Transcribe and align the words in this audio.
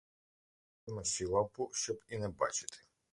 Погасила 0.85 0.97
мерщій 0.97 1.25
лампу, 1.25 1.69
щоб 1.73 1.99
і 2.07 2.17
не 2.17 2.27
бачити. 2.29 2.77